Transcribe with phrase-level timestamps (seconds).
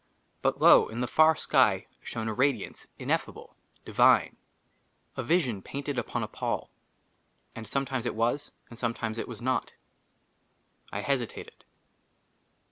[0.41, 0.87] BUT, LO!
[0.87, 3.55] IN THE FAR SKY SHONE A RADIANCE INEFFABLE,
[3.85, 4.35] DIVINE,
[5.15, 6.71] A VISION PAINTED UPON A PALL;
[7.55, 9.73] AND SOMETIMES IT WAS, AND SOMETIMES IT WAS NOT.
[10.91, 11.65] I HESITATED.